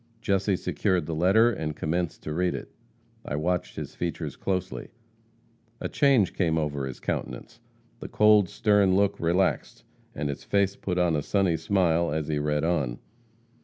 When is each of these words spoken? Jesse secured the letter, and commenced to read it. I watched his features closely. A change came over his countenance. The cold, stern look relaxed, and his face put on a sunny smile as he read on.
Jesse 0.19 0.55
secured 0.55 1.05
the 1.05 1.13
letter, 1.13 1.51
and 1.51 1.75
commenced 1.75 2.23
to 2.23 2.33
read 2.33 2.55
it. 2.55 2.71
I 3.23 3.35
watched 3.35 3.75
his 3.75 3.93
features 3.93 4.35
closely. 4.35 4.89
A 5.79 5.87
change 5.89 6.33
came 6.33 6.57
over 6.57 6.87
his 6.87 6.99
countenance. 6.99 7.59
The 7.99 8.07
cold, 8.09 8.49
stern 8.49 8.95
look 8.95 9.19
relaxed, 9.19 9.83
and 10.15 10.29
his 10.29 10.43
face 10.43 10.75
put 10.75 10.97
on 10.97 11.15
a 11.15 11.21
sunny 11.21 11.55
smile 11.55 12.11
as 12.11 12.29
he 12.29 12.39
read 12.39 12.63
on. 12.63 12.97